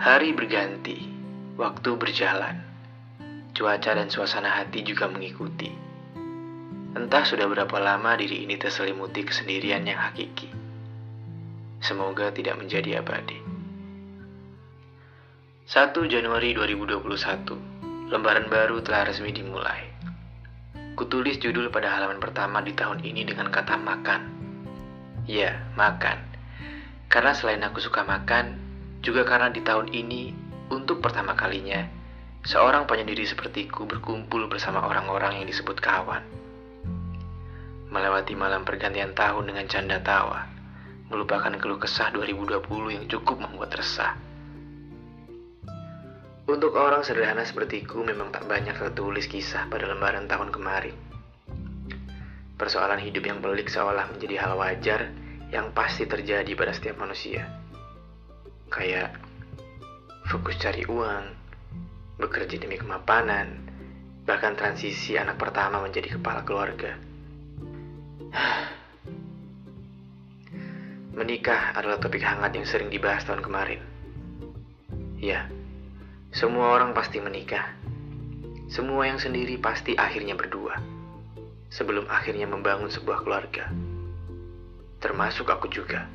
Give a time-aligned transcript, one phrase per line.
[0.00, 0.96] Hari berganti,
[1.60, 2.56] waktu berjalan.
[3.52, 5.68] Cuaca dan suasana hati juga mengikuti.
[6.96, 10.48] Entah sudah berapa lama diri ini terselimuti kesendirian yang hakiki.
[11.84, 13.44] Semoga tidak menjadi abadi.
[15.68, 19.84] 1 Januari 2021, lembaran baru telah resmi dimulai.
[20.96, 24.32] Kutulis judul pada halaman pertama di tahun ini dengan kata makan.
[25.28, 26.24] Ya, makan.
[27.12, 28.69] Karena selain aku suka makan,
[29.00, 30.36] juga karena di tahun ini,
[30.68, 31.88] untuk pertama kalinya,
[32.44, 36.20] seorang penyendiri sepertiku berkumpul bersama orang-orang yang disebut kawan.
[37.88, 40.46] Melewati malam pergantian tahun dengan canda tawa,
[41.08, 42.60] melupakan keluh kesah 2020
[42.92, 44.14] yang cukup membuat resah.
[46.50, 50.94] Untuk orang sederhana sepertiku memang tak banyak tertulis kisah pada lembaran tahun kemarin.
[52.58, 55.08] Persoalan hidup yang pelik seolah menjadi hal wajar
[55.48, 57.59] yang pasti terjadi pada setiap manusia.
[58.70, 59.18] Kayak
[60.30, 61.24] fokus cari uang,
[62.22, 63.66] bekerja demi kemapanan,
[64.22, 66.94] bahkan transisi anak pertama menjadi kepala keluarga.
[71.18, 73.82] Menikah adalah topik hangat yang sering dibahas tahun kemarin.
[75.18, 75.50] Ya,
[76.30, 77.74] semua orang pasti menikah.
[78.70, 80.78] Semua yang sendiri pasti akhirnya berdua.
[81.74, 83.66] Sebelum akhirnya membangun sebuah keluarga.
[85.02, 86.06] Termasuk aku juga.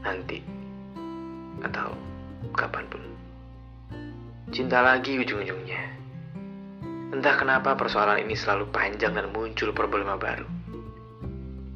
[0.00, 0.59] Nanti.
[1.60, 1.96] Atau
[2.56, 3.02] kapan pun.
[4.50, 5.82] Cinta lagi ujung-ujungnya.
[7.10, 10.46] Entah kenapa persoalan ini selalu panjang dan muncul problema baru.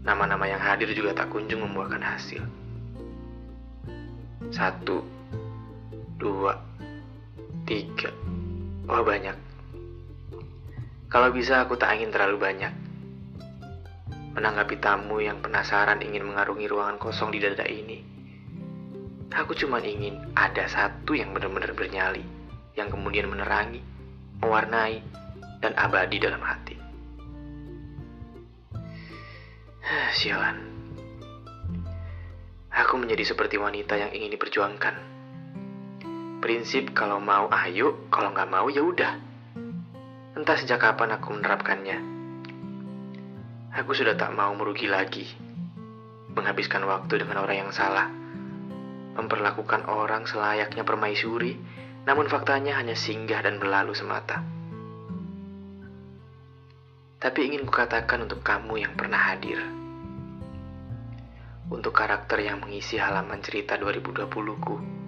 [0.05, 2.45] Nama-nama yang hadir juga tak kunjung membuahkan hasil.
[4.53, 5.03] Satu,
[6.21, 6.55] dua,
[7.65, 8.13] Tiga.
[8.85, 9.33] Wah banyak.
[11.09, 12.75] Kalau bisa aku tak ingin terlalu banyak.
[14.37, 18.14] Menanggapi tamu yang penasaran ingin mengarungi ruangan kosong di dada ini.
[19.33, 22.21] Aku cuma ingin ada satu yang benar-benar bernyali.
[22.77, 23.81] Yang kemudian menerangi,
[24.43, 25.01] mewarnai,
[25.65, 26.77] dan abadi dalam hati.
[30.21, 30.59] Sialan.
[32.75, 35.15] Aku menjadi seperti wanita yang ingin diperjuangkan
[36.45, 39.17] Prinsip kalau mau ayo, kalau nggak mau ya udah.
[40.37, 41.99] Entah sejak kapan aku menerapkannya.
[43.73, 45.25] Aku sudah tak mau merugi lagi.
[46.37, 48.13] Menghabiskan waktu dengan orang yang salah.
[49.15, 51.57] Memperlakukan orang selayaknya permaisuri,
[52.07, 54.43] namun faktanya hanya singgah dan berlalu semata.
[57.23, 59.63] Tapi ingin kukatakan untuk kamu yang pernah hadir.
[61.71, 65.05] Untuk karakter yang mengisi halaman cerita 2020-ku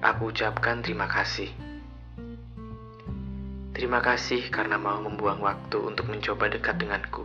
[0.00, 1.52] aku ucapkan terima kasih.
[3.76, 7.24] Terima kasih karena mau membuang waktu untuk mencoba dekat denganku.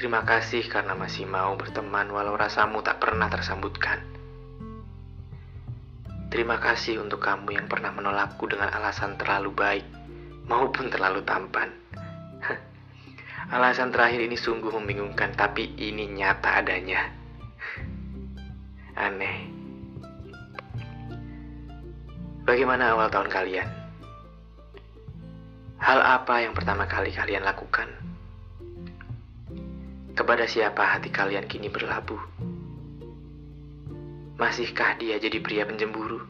[0.00, 4.00] Terima kasih karena masih mau berteman walau rasamu tak pernah tersambutkan.
[6.32, 9.84] Terima kasih untuk kamu yang pernah menolakku dengan alasan terlalu baik
[10.48, 11.68] maupun terlalu tampan.
[13.52, 17.12] alasan terakhir ini sungguh membingungkan, tapi ini nyata adanya.
[19.04, 19.52] Aneh.
[22.48, 23.68] Bagaimana awal tahun kalian?
[25.76, 28.00] Hal apa yang pertama kali kalian lakukan?
[30.20, 32.20] Kepada siapa hati kalian kini berlabuh?
[34.36, 36.20] Masihkah dia jadi pria penjemburu?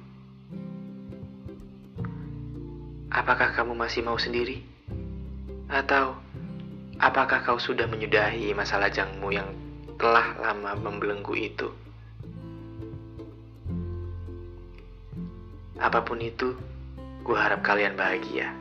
[3.11, 4.63] Apakah kamu masih mau sendiri?
[5.67, 6.15] Atau
[7.03, 9.51] apakah kau sudah menyudahi masa lajangmu yang
[9.99, 11.75] telah lama membelenggu itu?
[15.83, 16.55] Apa pun itu,
[17.27, 18.55] gue harap kalian bahagia.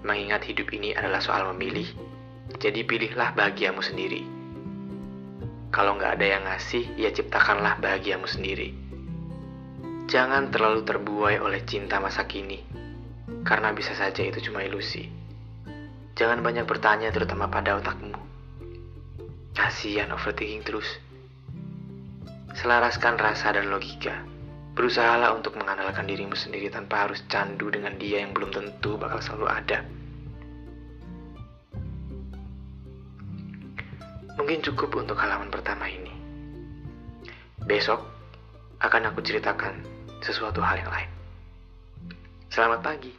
[0.00, 2.11] Mengingat hidup ini adalah soal memilih,
[2.62, 4.22] jadi pilihlah bahagiamu sendiri.
[5.74, 8.70] Kalau nggak ada yang ngasih, ya ciptakanlah bahagiamu sendiri.
[10.06, 12.62] Jangan terlalu terbuai oleh cinta masa kini,
[13.42, 15.10] karena bisa saja itu cuma ilusi.
[16.14, 18.14] Jangan banyak bertanya terutama pada otakmu.
[19.58, 20.86] Kasihan overthinking terus.
[22.54, 24.22] Selaraskan rasa dan logika
[24.72, 29.46] Berusahalah untuk mengandalkan dirimu sendiri tanpa harus candu dengan dia yang belum tentu bakal selalu
[29.52, 29.84] ada.
[34.36, 36.12] Mungkin cukup untuk halaman pertama ini.
[37.68, 38.00] Besok
[38.80, 39.84] akan aku ceritakan
[40.24, 41.10] sesuatu hal yang lain.
[42.48, 43.12] Selamat pagi.